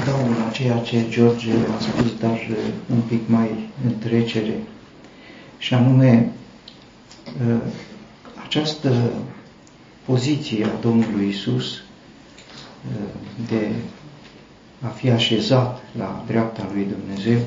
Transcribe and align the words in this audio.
adaug 0.00 0.36
la 0.38 0.50
ceea 0.50 0.78
ce 0.78 1.08
George 1.08 1.52
a 1.76 1.80
spus, 1.80 2.18
dar 2.20 2.32
uh, 2.50 2.56
un 2.90 3.00
pic 3.00 3.28
mai 3.28 3.48
în 3.84 3.98
trecere, 3.98 4.62
și 5.58 5.74
anume 5.74 6.32
uh, 7.50 7.60
această 8.44 9.12
poziție 10.04 10.64
a 10.64 10.80
Domnului 10.80 11.28
Isus 11.28 11.74
uh, 11.74 11.82
de 13.48 13.68
a 14.80 14.86
fi 14.86 15.10
așezat 15.10 15.82
la 15.96 16.24
dreapta 16.26 16.68
lui 16.72 16.86
Dumnezeu 16.96 17.38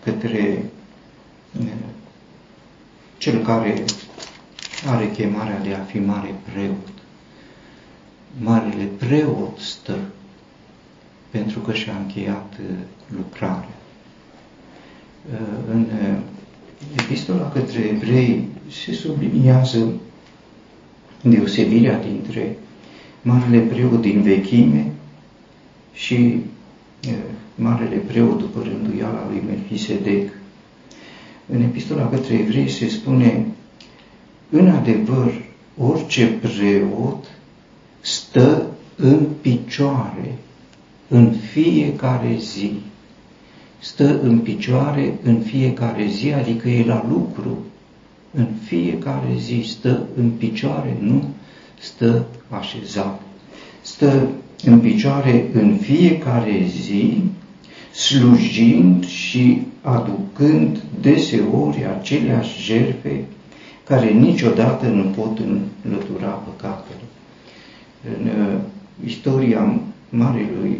către 0.03 0.65
cel 3.17 3.43
care 3.43 3.83
are 4.85 5.11
chemarea 5.11 5.59
de 5.59 5.73
a 5.73 5.83
fi 5.83 5.99
mare 5.99 6.35
preot. 6.53 6.87
Marele 8.39 8.83
preot 8.83 9.59
stă 9.59 9.97
pentru 11.29 11.59
că 11.59 11.73
și-a 11.73 11.95
încheiat 11.95 12.53
uh, 12.59 12.65
lucrarea. 13.15 13.75
Uh, 15.31 15.39
în 15.71 15.81
uh, 15.81 16.17
epistola 16.97 17.49
către 17.49 17.79
evrei 17.79 18.47
se 18.71 18.93
subliniază 18.93 19.93
deosebirea 21.21 21.99
dintre 21.99 22.57
marele 23.21 23.59
preot 23.59 24.01
din 24.01 24.21
vechime 24.21 24.91
și 25.93 26.35
marele 27.55 27.95
preot 27.95 28.39
după 28.39 28.63
rânduiala 28.63 29.27
lui 29.29 29.43
Melchisedec. 29.47 30.29
În 31.53 31.61
epistola 31.61 32.09
către 32.09 32.33
evrei 32.33 32.69
se 32.69 32.87
spune, 32.87 33.45
în 34.49 34.67
adevăr, 34.67 35.33
orice 35.77 36.27
preot 36.27 37.25
stă 37.99 38.67
în 38.95 39.27
picioare 39.41 40.37
în 41.07 41.31
fiecare 41.51 42.37
zi. 42.39 42.71
Stă 43.79 44.21
în 44.21 44.39
picioare 44.39 45.17
în 45.23 45.39
fiecare 45.39 46.07
zi, 46.07 46.31
adică 46.31 46.69
e 46.69 46.85
la 46.85 47.05
lucru. 47.09 47.57
În 48.33 48.47
fiecare 48.63 49.35
zi 49.37 49.63
stă 49.67 50.07
în 50.17 50.29
picioare, 50.29 50.97
nu 50.99 51.23
stă 51.79 52.25
așezat. 52.49 53.21
Stă 53.81 54.27
în 54.65 54.79
picioare 54.79 55.45
în 55.53 55.77
fiecare 55.77 56.65
zi, 56.81 57.21
slujind 57.93 59.05
și 59.05 59.61
aducând 59.81 60.83
deseori 61.01 61.85
aceleași 61.99 62.61
jerfe 62.63 63.25
care 63.83 64.09
niciodată 64.11 64.87
nu 64.87 65.03
pot 65.03 65.39
înlătura 65.83 66.27
păcatele. 66.27 66.99
În 68.17 68.25
uh, 68.25 68.59
istoria 69.05 69.79
Marelui 70.09 70.79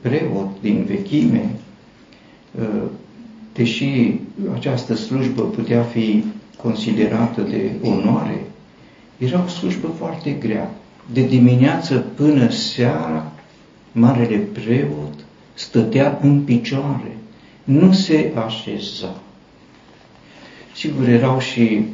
preot 0.00 0.48
din 0.60 0.84
vechime, 0.88 1.50
uh, 2.58 2.82
deși 3.52 4.14
această 4.54 4.94
slujbă 4.94 5.42
putea 5.42 5.82
fi 5.82 6.24
considerată 6.62 7.40
de 7.40 7.70
onoare, 7.82 8.44
era 9.18 9.42
o 9.44 9.48
slujbă 9.48 9.88
foarte 9.98 10.30
grea. 10.30 10.70
De 11.12 11.22
dimineață 11.26 12.04
până 12.14 12.50
seara, 12.50 13.32
marele 13.92 14.36
preot 14.36 15.14
stătea 15.54 16.18
în 16.22 16.40
picioare, 16.40 17.16
nu 17.64 17.92
se 17.92 18.32
așeza. 18.46 19.20
Sigur, 20.74 21.08
erau 21.08 21.38
și 21.38 21.84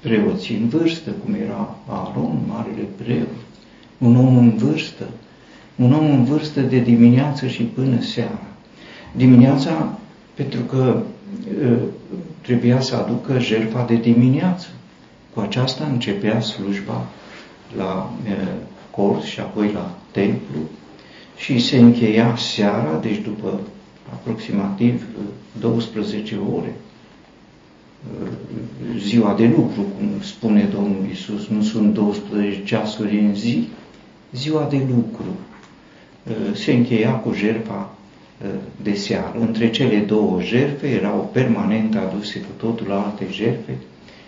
preoții 0.00 0.56
în 0.56 0.68
vârstă, 0.68 1.10
cum 1.24 1.34
era 1.34 1.76
Aron, 1.86 2.38
marele 2.46 2.86
preot, 2.96 3.36
un 3.98 4.16
om 4.16 4.36
în 4.36 4.56
vârstă, 4.56 5.04
un 5.76 5.92
om 5.92 6.10
în 6.10 6.24
vârstă 6.24 6.60
de 6.60 6.78
dimineață 6.78 7.46
și 7.46 7.62
până 7.62 8.00
seara. 8.00 8.46
Dimineața, 9.16 9.98
pentru 10.34 10.60
că 10.60 11.02
trebuia 12.48 12.80
să 12.80 12.96
aducă 12.96 13.38
jertfa 13.38 13.84
de 13.84 13.94
dimineață. 13.94 14.66
Cu 15.34 15.40
aceasta 15.40 15.84
începea 15.84 16.40
slujba 16.40 17.06
la 17.76 18.12
cort 18.90 19.22
și 19.22 19.40
apoi 19.40 19.72
la 19.72 19.94
templu 20.10 20.58
și 21.36 21.58
se 21.58 21.78
încheia 21.78 22.36
seara, 22.36 22.98
deci 23.02 23.18
după 23.18 23.60
aproximativ 24.12 25.04
12 25.60 26.36
ore, 26.56 26.74
ziua 28.98 29.34
de 29.34 29.46
lucru, 29.46 29.80
cum 29.98 30.20
spune 30.20 30.68
Domnul 30.72 31.06
Isus, 31.10 31.46
nu 31.46 31.62
sunt 31.62 31.94
12 31.94 32.64
ceasuri 32.64 33.18
în 33.18 33.34
zi, 33.34 33.68
ziua 34.32 34.66
de 34.70 34.76
lucru, 34.76 35.36
Uh, 36.28 36.56
se 36.56 36.72
încheia 36.72 37.10
cu 37.10 37.32
jertfa 37.32 37.74
uh, 37.74 37.97
de 38.82 38.94
seară. 38.94 39.34
Între 39.40 39.70
cele 39.70 39.96
două 39.98 40.42
jertfe 40.42 40.88
erau 40.88 41.30
permanent 41.32 41.96
aduse 41.96 42.38
cu 42.38 42.66
totul 42.66 42.92
alte 42.92 43.26
jertfe, 43.30 43.76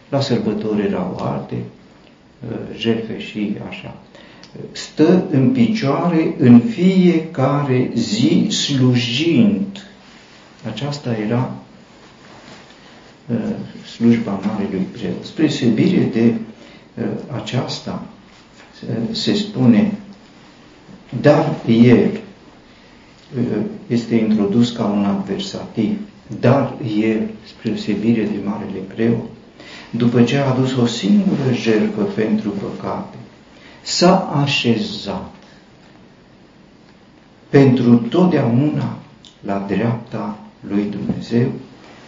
la 0.08 0.20
sărbători 0.20 0.86
erau 0.86 1.18
alte 1.22 1.54
uh, 1.54 2.56
jertfe 2.76 3.20
și 3.20 3.56
așa. 3.68 3.96
Stă 4.72 5.24
în 5.30 5.50
picioare 5.50 6.34
în 6.38 6.60
fiecare 6.60 7.90
zi 7.94 8.46
slujind. 8.50 9.86
Aceasta 10.72 11.16
era 11.26 11.52
slujba 13.94 14.40
Marelui 14.46 14.86
Preot. 14.92 15.24
Spre 15.24 15.48
sebire 15.48 16.08
de 16.12 16.34
aceasta 17.42 18.02
se 19.10 19.34
spune 19.34 19.92
dar 21.20 21.54
el 21.66 22.20
este 23.86 24.14
introdus 24.14 24.70
ca 24.70 24.84
un 24.84 25.04
adversativ, 25.04 25.98
dar 26.40 26.74
el, 27.00 27.28
spre 27.46 27.70
osebire 27.70 28.22
de 28.22 28.38
Marele 28.44 28.78
Preot, 28.94 29.28
după 29.90 30.22
ce 30.22 30.36
a 30.36 30.50
adus 30.50 30.76
o 30.76 30.86
singură 30.86 31.52
jertfă 31.52 32.02
pentru 32.02 32.50
păcate, 32.50 33.16
s-a 33.82 34.18
așezat 34.18 35.34
pentru 37.48 37.96
totdeauna 37.96 38.98
la 39.44 39.64
dreapta 39.68 40.38
lui 40.68 40.84
Dumnezeu, 40.90 41.52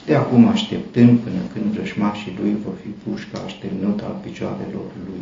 de 0.07 0.15
acum 0.15 0.49
așteptând 0.49 1.19
până 1.19 1.41
când 1.53 1.65
vrășmașii 1.65 2.39
lui 2.41 2.57
vor 2.65 2.75
fi 2.83 2.89
puși 2.89 3.29
ca 3.33 3.43
așternut 3.45 4.01
al 4.01 4.17
picioarelor 4.23 4.91
lui. 5.07 5.21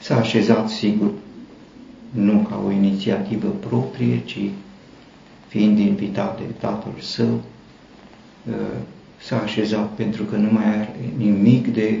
S-a 0.00 0.16
așezat 0.16 0.68
sigur 0.68 1.10
nu 2.10 2.46
ca 2.48 2.60
o 2.66 2.70
inițiativă 2.70 3.48
proprie, 3.68 4.22
ci 4.24 4.38
fiind 5.52 5.78
invitat 5.78 6.38
de 6.38 6.44
tatăl 6.58 6.92
său, 7.00 7.40
uh, 8.48 8.54
s-a 9.20 9.40
așezat 9.40 9.88
pentru 9.94 10.22
că 10.24 10.36
nu 10.36 10.52
mai 10.52 10.64
are 10.66 10.94
nimic 11.16 11.72
de 11.72 11.98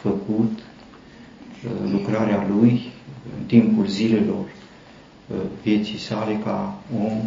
făcut 0.00 0.58
uh, 0.58 1.90
lucrarea 1.92 2.46
lui 2.56 2.90
în 3.38 3.44
timpul 3.46 3.86
zilelor 3.86 4.44
uh, 4.44 5.36
vieții 5.62 5.98
sale 5.98 6.40
ca 6.44 6.78
om, 7.04 7.18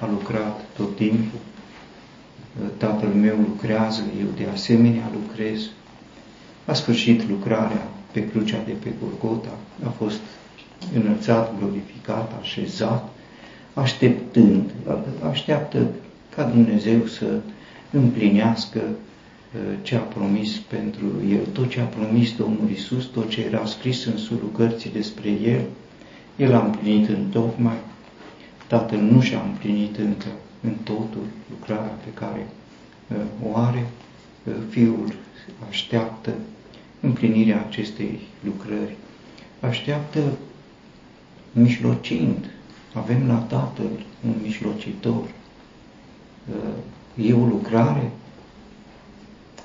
a 0.00 0.08
lucrat 0.10 0.60
tot 0.76 0.96
timpul. 0.96 1.38
Tatăl 2.76 3.08
meu 3.08 3.36
lucrează, 3.36 4.02
eu 4.20 4.26
de 4.36 4.46
asemenea 4.52 5.10
lucrez. 5.12 5.60
A 6.66 6.72
sfârșit 6.72 7.28
lucrarea 7.28 7.88
pe 8.12 8.28
crucea 8.28 8.62
de 8.66 8.72
pe 8.72 8.88
Golgota, 9.00 9.56
a 9.86 9.88
fost 9.88 10.20
înălțat, 10.94 11.58
glorificat, 11.58 12.32
așezat, 12.40 13.08
așteptând, 13.74 14.70
așteaptă 15.30 15.86
ca 16.34 16.44
Dumnezeu 16.44 17.06
să 17.06 17.40
împlinească 17.90 18.80
uh, 18.80 19.60
ce 19.82 19.96
a 19.96 20.00
promis 20.00 20.56
pentru 20.56 21.06
el, 21.30 21.46
tot 21.52 21.68
ce 21.68 21.80
a 21.80 21.84
promis 21.84 22.36
Domnul 22.36 22.70
Isus, 22.70 23.04
tot 23.04 23.28
ce 23.28 23.40
era 23.40 23.66
scris 23.66 24.04
în 24.04 24.16
sulul 24.16 24.50
cărții 24.56 24.90
despre 24.90 25.30
el, 25.30 25.62
El 26.36 26.54
a 26.54 26.64
împlinit 26.64 27.08
în 27.08 27.24
tocmai, 27.30 27.76
Tatăl 28.66 28.98
nu 28.98 29.20
și-a 29.20 29.40
împlinit 29.40 29.96
încă 29.96 30.26
în 30.62 30.72
totul 30.84 31.26
lucrarea 31.50 31.98
pe 32.04 32.10
care 32.14 32.46
uh, 33.08 33.16
o 33.52 33.56
are, 33.56 33.86
uh, 34.44 34.54
Fiul 34.68 35.14
așteaptă 35.68 36.34
împlinirea 37.00 37.64
acestei 37.68 38.20
lucrări, 38.44 38.96
așteaptă 39.60 40.20
mijlocind. 41.52 42.50
Avem 42.92 43.26
la 43.26 43.34
Tatăl 43.34 43.90
un 44.26 44.34
mijlocitor. 44.42 45.22
Uh, 46.48 47.26
e 47.26 47.32
o 47.32 47.44
lucrare? 47.44 48.10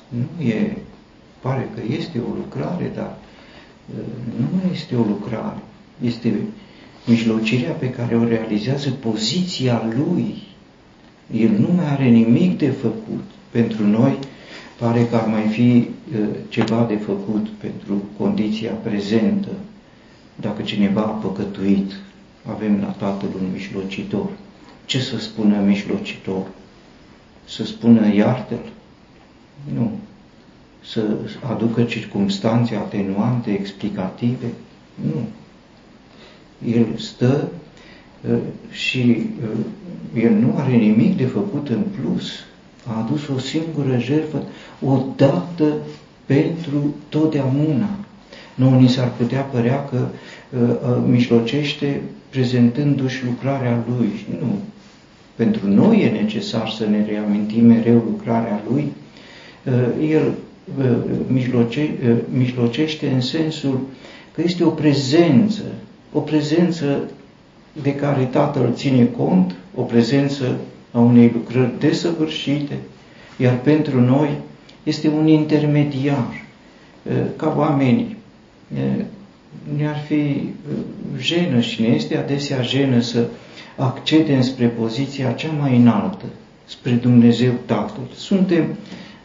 Nu 0.09 0.43
e, 0.43 0.77
pare 1.41 1.69
că 1.75 1.81
este 1.97 2.19
o 2.19 2.33
lucrare, 2.35 2.91
dar 2.95 3.17
nu 4.39 4.45
mai 4.55 4.69
este 4.73 4.95
o 4.95 5.03
lucrare. 5.03 5.59
Este 6.01 6.33
mijlocirea 7.05 7.71
pe 7.71 7.89
care 7.89 8.15
o 8.17 8.23
realizează 8.23 8.89
poziția 8.89 9.83
lui. 9.97 10.35
El 11.31 11.49
nu 11.49 11.67
mai 11.75 11.85
are 11.85 12.07
nimic 12.07 12.57
de 12.57 12.69
făcut. 12.69 13.23
Pentru 13.51 13.87
noi 13.87 14.17
pare 14.79 15.05
că 15.07 15.15
ar 15.15 15.27
mai 15.27 15.47
fi 15.47 15.87
ceva 16.49 16.85
de 16.87 16.95
făcut 16.95 17.47
pentru 17.47 18.01
condiția 18.17 18.71
prezentă. 18.71 19.49
Dacă 20.35 20.61
cineva 20.61 21.01
a 21.01 21.03
păcătuit, 21.09 21.91
avem 22.49 22.79
la 22.81 22.87
Tatăl 22.87 23.29
un 23.41 23.51
mijlocitor. 23.51 24.29
Ce 24.85 24.99
să 24.99 25.17
spună 25.17 25.57
mijlocitor? 25.59 26.47
Să 27.45 27.65
spună 27.65 28.13
iartă-l? 28.13 28.71
Nu. 29.73 29.91
Să 30.83 31.17
aducă 31.49 31.83
circumstanțe 31.83 32.75
atenuante, 32.75 33.51
explicative? 33.51 34.47
Nu 34.95 35.27
el 36.63 36.85
stă 36.97 37.47
uh, 38.29 38.37
și 38.71 39.27
uh, 39.41 40.23
el 40.23 40.31
nu 40.31 40.53
are 40.57 40.75
nimic 40.75 41.17
de 41.17 41.25
făcut 41.25 41.69
în 41.69 41.83
plus. 41.99 42.31
A 42.87 42.99
adus 42.99 43.27
o 43.27 43.39
singură 43.39 43.97
jertfă, 43.97 44.43
o 44.85 45.03
dată 45.15 45.77
pentru 46.25 46.93
totdeauna. 47.09 47.89
Nu 48.55 48.79
ni 48.79 48.87
s-ar 48.87 49.11
putea 49.17 49.41
părea 49.41 49.85
că 49.85 49.95
uh, 49.97 50.07
uh, 50.07 50.44
mijlocește 51.07 52.01
prezentându-și 52.29 53.25
lucrarea 53.25 53.83
lui. 53.97 54.09
Nu. 54.39 54.59
Pentru 55.35 55.67
noi 55.67 56.01
e 56.01 56.21
necesar 56.21 56.69
să 56.69 56.85
ne 56.85 57.05
reamintim 57.05 57.65
mereu 57.65 57.93
lucrarea 57.93 58.63
lui. 58.69 58.91
Uh, 59.63 60.09
el 60.11 60.33
uh, 60.79 60.95
mijloce, 61.27 61.81
uh, 61.81 62.15
mijlocește 62.37 63.07
în 63.07 63.21
sensul 63.21 63.79
că 64.33 64.41
este 64.41 64.63
o 64.63 64.69
prezență 64.69 65.61
o 66.15 66.19
prezență 66.19 66.99
de 67.81 67.95
care 67.95 68.23
Tatăl 68.23 68.73
ține 68.73 69.05
cont, 69.05 69.55
o 69.75 69.81
prezență 69.81 70.57
a 70.91 70.99
unei 70.99 71.31
lucrări 71.33 71.79
desăvârșite, 71.79 72.77
iar 73.37 73.59
pentru 73.59 74.01
noi 74.01 74.29
este 74.83 75.07
un 75.07 75.27
intermediar. 75.27 76.43
Ca 77.35 77.53
oameni, 77.57 78.17
ne-ar 79.77 79.97
fi 80.07 80.49
jenă 81.17 81.59
și 81.59 81.81
ne 81.81 81.87
este 81.87 82.17
adesea 82.17 82.61
jenă 82.61 82.99
să 82.99 83.27
accedem 83.75 84.41
spre 84.41 84.67
poziția 84.67 85.31
cea 85.31 85.51
mai 85.59 85.77
înaltă, 85.77 86.25
spre 86.65 86.91
Dumnezeu 86.91 87.51
Tatăl. 87.65 88.03
Suntem 88.15 88.65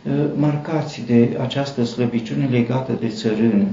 Uh, 0.05 0.13
marcați 0.37 1.03
de 1.07 1.37
această 1.41 1.85
slăbiciune 1.85 2.49
legată 2.51 2.93
de 3.01 3.09
țărână. 3.09 3.65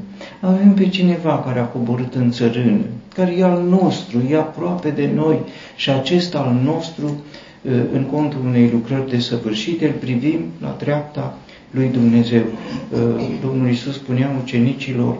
Avem 0.41 0.73
pe 0.73 0.87
cineva 0.87 1.39
care 1.45 1.59
a 1.59 1.63
coborât 1.63 2.15
în 2.15 2.31
țărână, 2.31 2.81
care 3.13 3.35
e 3.37 3.43
al 3.43 3.63
nostru, 3.63 4.21
e 4.29 4.37
aproape 4.37 4.89
de 4.89 5.09
noi 5.15 5.39
și 5.75 5.89
acest 5.89 6.35
al 6.35 6.59
nostru, 6.63 7.05
uh, 7.05 7.71
în 7.93 8.03
contul 8.03 8.39
unei 8.45 8.69
lucrări 8.69 9.09
de 9.09 9.19
săvârșit, 9.19 9.81
îl 9.81 9.91
privim 9.91 10.39
la 10.61 10.75
dreapta 10.79 11.37
lui 11.71 11.89
Dumnezeu. 11.91 12.43
Uh, 12.43 12.99
Domnul 13.41 13.67
Iisus 13.67 13.93
spunea 13.93 14.31
ucenicilor, 14.43 15.17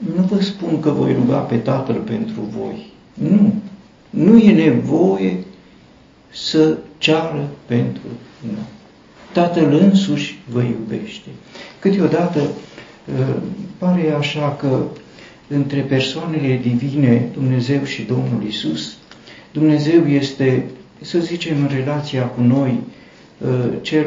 nu 0.00 0.22
vă 0.22 0.42
spun 0.42 0.80
că 0.80 0.90
voi 0.90 1.12
ruga 1.12 1.36
pe 1.36 1.56
Tatăl 1.56 1.94
pentru 1.94 2.40
voi. 2.40 2.86
Nu. 3.14 3.54
Nu 4.10 4.38
e 4.38 4.52
nevoie 4.52 5.36
să 6.30 6.78
ceară 6.98 7.48
pentru 7.66 8.02
noi. 8.40 8.64
Tatăl 9.32 9.74
însuși 9.74 10.38
vă 10.50 10.62
iubește. 10.62 11.28
Câteodată 11.78 12.40
uh, 12.40 13.36
pare 13.78 14.14
așa 14.18 14.56
că 14.60 14.82
între 15.48 15.80
persoanele 15.80 16.60
divine, 16.62 17.28
Dumnezeu 17.32 17.84
și 17.84 18.02
Domnul 18.02 18.44
Isus, 18.46 18.96
Dumnezeu 19.52 20.06
este, 20.06 20.64
să 21.00 21.18
zicem, 21.18 21.56
în 21.60 21.68
relația 21.76 22.26
cu 22.26 22.40
noi, 22.40 22.80
uh, 23.38 23.48
cel 23.80 24.06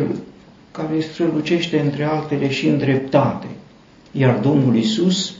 care 0.71 0.99
strălucește 0.99 1.79
între 1.79 2.03
altele 2.03 2.49
și 2.49 2.67
în 2.67 2.77
dreptate. 2.77 3.47
Iar 4.11 4.39
Domnul 4.39 4.75
Isus, 4.75 5.29
uh, 5.29 5.35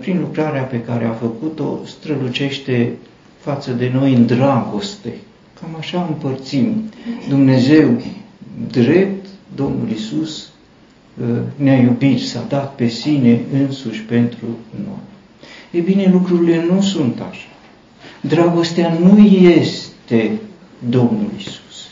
prin 0.00 0.20
lucrarea 0.20 0.62
pe 0.62 0.80
care 0.80 1.04
a 1.04 1.12
făcut-o, 1.12 1.78
strălucește 1.84 2.92
față 3.38 3.72
de 3.72 3.90
noi 3.94 4.14
în 4.14 4.26
dragoste. 4.26 5.12
Cam 5.60 5.76
așa 5.78 6.06
împărțim. 6.08 6.82
Dumnezeu 7.28 8.02
drept, 8.70 9.26
Domnul 9.54 9.90
Isus 9.90 10.50
uh, 11.20 11.26
ne-a 11.56 11.76
iubit, 11.76 12.20
s-a 12.20 12.44
dat 12.48 12.74
pe 12.74 12.88
sine 12.88 13.40
însuși 13.60 14.02
pentru 14.02 14.46
noi. 14.84 15.00
E 15.70 15.80
bine, 15.80 16.10
lucrurile 16.12 16.64
nu 16.70 16.80
sunt 16.80 17.20
așa. 17.30 17.46
Dragostea 18.20 18.98
nu 19.00 19.18
este 19.28 20.30
Domnul 20.88 21.30
Isus. 21.38 21.88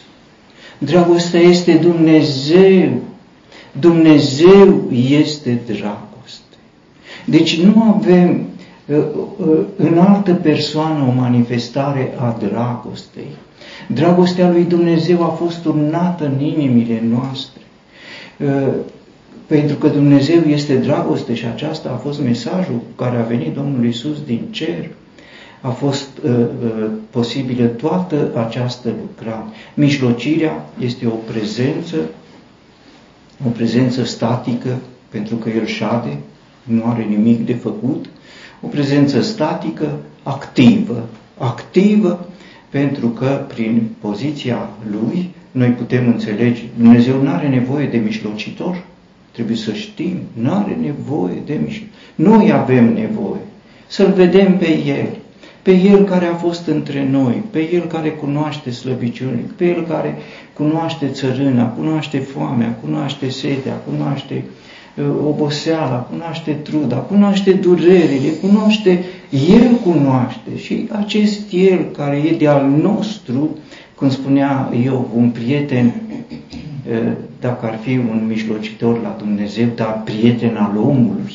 Dragostea 0.79 1.41
este 1.41 1.73
Dumnezeu. 1.75 3.03
Dumnezeu 3.81 4.91
este 5.09 5.61
dragoste. 5.67 6.10
Deci 7.25 7.63
nu 7.63 7.83
avem 7.83 8.47
uh, 8.87 8.97
uh, 8.97 9.59
în 9.77 9.99
altă 9.99 10.35
persoană 10.35 11.05
o 11.09 11.13
manifestare 11.21 12.15
a 12.19 12.37
dragostei. 12.49 13.29
Dragostea 13.89 14.51
lui 14.51 14.65
Dumnezeu 14.65 15.23
a 15.23 15.29
fost 15.29 15.59
turnată 15.59 16.25
în 16.25 16.41
inimile 16.45 17.03
noastre. 17.09 17.63
Uh, 18.39 18.73
pentru 19.47 19.77
că 19.77 19.89
Dumnezeu 19.89 20.41
este 20.43 20.77
dragoste 20.77 21.35
și 21.35 21.47
aceasta 21.47 21.91
a 21.91 21.97
fost 21.97 22.21
mesajul 22.21 22.75
cu 22.75 23.03
care 23.03 23.17
a 23.17 23.23
venit 23.23 23.55
Domnul 23.55 23.87
Isus 23.87 24.23
din 24.27 24.41
cer. 24.51 24.89
A 25.61 25.69
fost 25.69 26.09
uh, 26.25 26.31
uh, 26.31 26.91
posibilă 27.11 27.67
toată 27.67 28.31
această 28.47 28.89
lucrare. 28.89 29.45
Mijlocirea 29.75 30.69
este 30.79 31.07
o 31.07 31.33
prezență, 31.33 31.97
o 33.47 33.49
prezență 33.49 34.05
statică, 34.05 34.79
pentru 35.09 35.37
că 35.37 35.49
El 35.49 35.67
șade, 35.67 36.19
nu 36.63 36.85
are 36.85 37.03
nimic 37.03 37.47
de 37.47 37.55
făcut, 37.55 38.09
o 38.61 38.67
prezență 38.67 39.21
statică, 39.21 39.99
activă, 40.23 41.09
activă 41.39 42.29
pentru 42.69 43.09
că 43.09 43.45
prin 43.49 43.89
poziția 44.01 44.69
lui 44.91 45.31
noi 45.51 45.69
putem 45.69 46.07
înțelege, 46.07 46.63
Dumnezeu 46.77 47.23
nu 47.23 47.31
are 47.31 47.49
nevoie 47.49 47.87
de 47.87 47.97
mijlocitor, 47.97 48.85
trebuie 49.33 49.57
să 49.57 49.73
știm, 49.73 50.17
nu 50.33 50.53
are 50.53 50.77
nevoie 50.81 51.43
de 51.47 51.53
mijlocitor. 51.53 51.95
Noi 52.15 52.53
avem 52.53 52.95
nevoie. 52.95 53.41
să-L 53.87 54.13
vedem 54.13 54.57
pe 54.57 54.79
El, 54.85 55.09
pe 55.63 55.73
El 55.73 56.05
care 56.05 56.27
a 56.27 56.35
fost 56.35 56.67
între 56.67 57.09
noi, 57.11 57.43
pe 57.51 57.73
El 57.73 57.83
care 57.83 58.09
cunoaște 58.09 58.71
slăbiciunile, 58.71 59.51
pe 59.57 59.65
El 59.65 59.87
care 59.87 60.17
cunoaște 60.53 61.09
țărâna, 61.09 61.67
cunoaște 61.69 62.19
foamea, 62.19 62.79
cunoaște 62.85 63.29
setea, 63.29 63.75
cunoaște 63.75 64.35
uh, 64.35 64.60
oboseala, 65.27 66.09
cunoaște 66.11 66.53
truda, 66.53 66.97
cunoaște 66.97 67.53
durerile, 67.53 68.29
cunoaște, 68.41 69.05
El 69.31 69.75
cunoaște. 69.85 70.57
Și 70.57 70.89
acest 70.93 71.53
El 71.53 71.85
care 71.97 72.17
e 72.17 72.37
de 72.37 72.49
al 72.49 72.67
nostru, 72.83 73.59
cum 73.95 74.11
spunea 74.11 74.73
eu, 74.85 75.11
un 75.15 75.31
prieten, 75.31 75.93
dacă 77.41 77.67
ar 77.67 77.79
fi 77.83 77.97
un 77.97 78.25
mijlocitor 78.27 79.03
la 79.03 79.17
Dumnezeu, 79.19 79.67
dar 79.75 80.03
prieten 80.05 80.57
al 80.57 80.77
omului, 80.77 81.35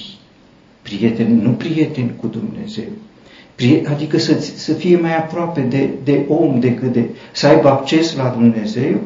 prieten, 0.82 1.40
nu 1.42 1.50
prieten 1.50 2.12
cu 2.20 2.28
Dumnezeu, 2.28 2.90
adică 3.90 4.18
să, 4.18 4.40
să 4.40 4.74
fie 4.74 4.98
mai 4.98 5.18
aproape 5.18 5.62
de, 5.62 5.90
de 6.04 6.22
om 6.28 6.60
decât 6.60 6.94
de, 6.94 7.06
să 7.32 7.48
aibă 7.48 7.70
acces 7.70 8.16
la 8.16 8.30
Dumnezeu, 8.38 9.00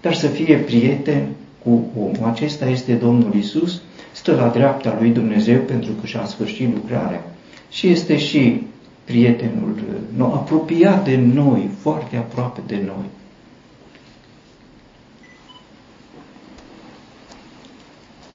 dar 0.00 0.14
să 0.14 0.26
fie 0.26 0.56
prieten 0.56 1.26
cu 1.64 1.84
omul. 1.98 2.28
Acesta 2.30 2.66
este 2.66 2.92
Domnul 2.92 3.34
Isus, 3.34 3.80
stă 4.12 4.34
la 4.34 4.48
dreapta 4.48 4.96
lui 5.00 5.10
Dumnezeu 5.10 5.58
pentru 5.58 5.92
că 6.00 6.06
și-a 6.06 6.24
sfârșit 6.24 6.74
lucrarea 6.74 7.24
și 7.70 7.86
este 7.88 8.18
și 8.18 8.62
prietenul 9.04 9.74
nou, 10.16 10.32
apropiat 10.32 11.04
de 11.04 11.16
noi, 11.16 11.68
foarte 11.80 12.16
aproape 12.16 12.60
de 12.66 12.82
noi. 12.86 13.04